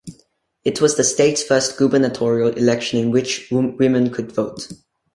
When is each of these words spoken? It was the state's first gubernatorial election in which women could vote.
It 0.63 0.81
was 0.81 0.97
the 0.97 1.03
state's 1.03 1.43
first 1.43 1.77
gubernatorial 1.77 2.49
election 2.57 2.99
in 2.99 3.11
which 3.11 3.51
women 3.51 4.09
could 4.11 4.31
vote. 4.31 4.67